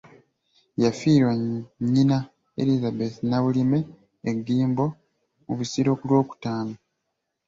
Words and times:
Yafiirwa 0.83 1.33
Nnyina 1.39 2.17
Elizabeth 2.61 3.17
Nabulime 3.29 3.79
e 4.29 4.31
Gimbo 4.45 4.85
mu 5.45 5.53
Busiro 5.57 5.91
ku 5.99 6.03
Lwokutaano. 6.09 6.75